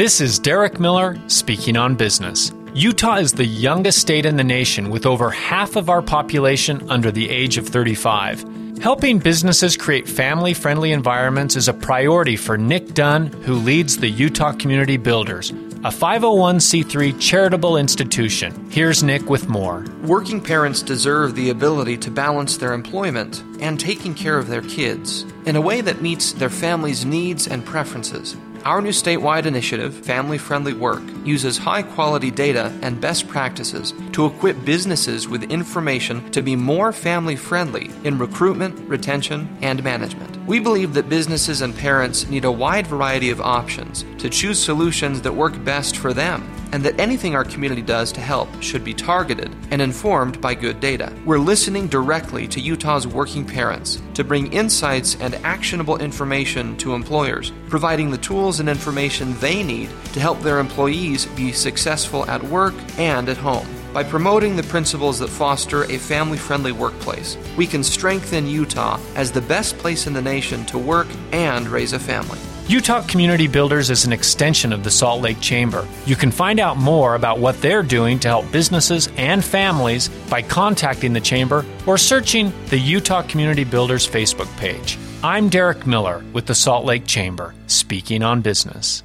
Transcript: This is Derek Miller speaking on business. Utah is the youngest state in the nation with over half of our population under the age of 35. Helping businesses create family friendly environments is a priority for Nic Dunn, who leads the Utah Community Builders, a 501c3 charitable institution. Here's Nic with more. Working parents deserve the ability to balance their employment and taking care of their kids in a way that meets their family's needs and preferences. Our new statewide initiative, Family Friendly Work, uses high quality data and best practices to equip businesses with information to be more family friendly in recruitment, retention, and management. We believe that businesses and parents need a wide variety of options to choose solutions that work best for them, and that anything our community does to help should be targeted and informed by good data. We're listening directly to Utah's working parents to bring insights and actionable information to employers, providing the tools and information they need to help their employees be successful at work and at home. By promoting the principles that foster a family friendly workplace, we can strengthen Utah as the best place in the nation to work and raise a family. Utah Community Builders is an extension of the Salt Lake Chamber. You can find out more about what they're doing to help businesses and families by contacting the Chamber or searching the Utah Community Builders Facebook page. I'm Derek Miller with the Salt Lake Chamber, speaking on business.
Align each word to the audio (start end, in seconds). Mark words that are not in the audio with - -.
This 0.00 0.22
is 0.22 0.38
Derek 0.38 0.80
Miller 0.80 1.18
speaking 1.26 1.76
on 1.76 1.94
business. 1.94 2.52
Utah 2.72 3.16
is 3.16 3.34
the 3.34 3.44
youngest 3.44 3.98
state 3.98 4.24
in 4.24 4.38
the 4.38 4.42
nation 4.42 4.88
with 4.88 5.04
over 5.04 5.28
half 5.28 5.76
of 5.76 5.90
our 5.90 6.00
population 6.00 6.90
under 6.90 7.10
the 7.10 7.28
age 7.28 7.58
of 7.58 7.68
35. 7.68 8.78
Helping 8.80 9.18
businesses 9.18 9.76
create 9.76 10.08
family 10.08 10.54
friendly 10.54 10.92
environments 10.92 11.54
is 11.54 11.68
a 11.68 11.74
priority 11.74 12.34
for 12.34 12.56
Nic 12.56 12.94
Dunn, 12.94 13.26
who 13.42 13.56
leads 13.56 13.98
the 13.98 14.08
Utah 14.08 14.52
Community 14.52 14.96
Builders, 14.96 15.50
a 15.50 15.92
501c3 15.92 17.20
charitable 17.20 17.76
institution. 17.76 18.70
Here's 18.70 19.02
Nic 19.02 19.28
with 19.28 19.50
more. 19.50 19.84
Working 20.04 20.42
parents 20.42 20.80
deserve 20.80 21.34
the 21.34 21.50
ability 21.50 21.98
to 21.98 22.10
balance 22.10 22.56
their 22.56 22.72
employment 22.72 23.42
and 23.60 23.78
taking 23.78 24.14
care 24.14 24.38
of 24.38 24.48
their 24.48 24.62
kids 24.62 25.26
in 25.44 25.56
a 25.56 25.60
way 25.60 25.82
that 25.82 26.00
meets 26.00 26.32
their 26.32 26.48
family's 26.48 27.04
needs 27.04 27.46
and 27.46 27.66
preferences. 27.66 28.34
Our 28.64 28.82
new 28.82 28.90
statewide 28.90 29.46
initiative, 29.46 29.94
Family 29.94 30.36
Friendly 30.36 30.74
Work, 30.74 31.00
uses 31.24 31.58
high 31.58 31.82
quality 31.82 32.30
data 32.30 32.72
and 32.82 33.00
best 33.00 33.28
practices 33.28 33.92
to 34.12 34.26
equip 34.26 34.64
businesses 34.64 35.28
with 35.28 35.50
information 35.50 36.30
to 36.30 36.42
be 36.42 36.56
more 36.56 36.92
family 36.92 37.36
friendly 37.36 37.90
in 38.04 38.18
recruitment, 38.18 38.78
retention, 38.88 39.48
and 39.62 39.82
management. 39.82 40.36
We 40.46 40.58
believe 40.58 40.94
that 40.94 41.08
businesses 41.08 41.62
and 41.62 41.76
parents 41.76 42.28
need 42.28 42.44
a 42.44 42.52
wide 42.52 42.86
variety 42.86 43.30
of 43.30 43.40
options 43.40 44.04
to 44.18 44.28
choose 44.28 44.62
solutions 44.62 45.20
that 45.22 45.34
work 45.34 45.62
best 45.64 45.96
for 45.96 46.12
them, 46.12 46.48
and 46.72 46.82
that 46.84 46.98
anything 47.00 47.34
our 47.34 47.44
community 47.44 47.82
does 47.82 48.12
to 48.12 48.20
help 48.20 48.48
should 48.62 48.84
be 48.84 48.94
targeted 48.94 49.54
and 49.70 49.82
informed 49.82 50.40
by 50.40 50.54
good 50.54 50.80
data. 50.80 51.12
We're 51.24 51.38
listening 51.38 51.88
directly 51.88 52.46
to 52.48 52.60
Utah's 52.60 53.06
working 53.06 53.44
parents 53.44 54.00
to 54.14 54.24
bring 54.24 54.52
insights 54.52 55.16
and 55.20 55.34
actionable 55.36 55.98
information 55.98 56.76
to 56.78 56.94
employers, 56.94 57.52
providing 57.68 58.10
the 58.10 58.18
tools 58.18 58.60
and 58.60 58.68
information 58.68 59.38
they 59.38 59.62
need 59.62 59.90
to 60.12 60.20
help 60.20 60.40
their 60.40 60.58
employees 60.58 61.09
be 61.36 61.52
successful 61.52 62.24
at 62.26 62.42
work 62.44 62.74
and 62.98 63.28
at 63.28 63.36
home. 63.36 63.66
By 63.92 64.04
promoting 64.04 64.54
the 64.54 64.62
principles 64.62 65.18
that 65.18 65.28
foster 65.28 65.84
a 65.84 65.98
family 65.98 66.38
friendly 66.38 66.72
workplace, 66.72 67.36
we 67.56 67.66
can 67.66 67.82
strengthen 67.82 68.46
Utah 68.46 69.00
as 69.16 69.32
the 69.32 69.40
best 69.40 69.76
place 69.78 70.06
in 70.06 70.12
the 70.12 70.22
nation 70.22 70.64
to 70.66 70.78
work 70.78 71.08
and 71.32 71.68
raise 71.68 71.92
a 71.92 71.98
family. 71.98 72.38
Utah 72.68 73.04
Community 73.08 73.48
Builders 73.48 73.90
is 73.90 74.04
an 74.04 74.12
extension 74.12 74.72
of 74.72 74.84
the 74.84 74.92
Salt 74.92 75.22
Lake 75.22 75.40
Chamber. 75.40 75.88
You 76.06 76.14
can 76.14 76.30
find 76.30 76.60
out 76.60 76.76
more 76.76 77.16
about 77.16 77.40
what 77.40 77.60
they're 77.60 77.82
doing 77.82 78.20
to 78.20 78.28
help 78.28 78.52
businesses 78.52 79.08
and 79.16 79.44
families 79.44 80.08
by 80.30 80.42
contacting 80.42 81.12
the 81.12 81.20
Chamber 81.20 81.66
or 81.84 81.98
searching 81.98 82.52
the 82.68 82.78
Utah 82.78 83.22
Community 83.22 83.64
Builders 83.64 84.08
Facebook 84.08 84.56
page. 84.56 84.98
I'm 85.24 85.48
Derek 85.48 85.84
Miller 85.84 86.24
with 86.32 86.46
the 86.46 86.54
Salt 86.54 86.84
Lake 86.84 87.06
Chamber, 87.06 87.54
speaking 87.66 88.22
on 88.22 88.40
business. 88.40 89.02